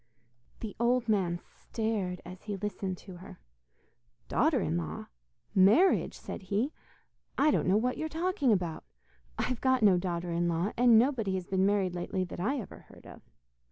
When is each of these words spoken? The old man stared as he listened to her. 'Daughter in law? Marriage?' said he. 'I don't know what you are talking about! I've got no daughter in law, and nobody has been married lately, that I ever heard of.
The 0.61 0.75
old 0.79 1.07
man 1.07 1.37
stared 1.45 2.21
as 2.25 2.41
he 2.45 2.57
listened 2.57 2.97
to 2.97 3.17
her. 3.17 3.39
'Daughter 4.29 4.59
in 4.59 4.75
law? 4.75 5.05
Marriage?' 5.53 6.17
said 6.17 6.41
he. 6.41 6.73
'I 7.37 7.51
don't 7.51 7.67
know 7.67 7.77
what 7.77 7.97
you 7.97 8.07
are 8.07 8.09
talking 8.09 8.51
about! 8.51 8.83
I've 9.37 9.61
got 9.61 9.83
no 9.83 9.99
daughter 9.99 10.31
in 10.31 10.47
law, 10.49 10.71
and 10.75 10.97
nobody 10.97 11.35
has 11.35 11.45
been 11.45 11.67
married 11.67 11.93
lately, 11.93 12.23
that 12.23 12.39
I 12.39 12.57
ever 12.59 12.79
heard 12.89 13.05
of. 13.05 13.21